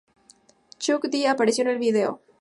Chuck 0.79 1.07
D 1.09 1.27
apareció 1.27 1.61
en 1.61 1.69
el 1.69 1.77
video. 1.77 2.21